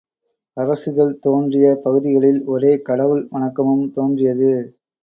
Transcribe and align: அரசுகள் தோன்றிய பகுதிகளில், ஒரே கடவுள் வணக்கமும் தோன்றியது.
அரசுகள் 0.57 1.11
தோன்றிய 1.19 1.67
பகுதிகளில், 1.83 2.41
ஒரே 2.47 2.81
கடவுள் 2.81 3.23
வணக்கமும் 3.31 3.87
தோன்றியது. 3.93 4.53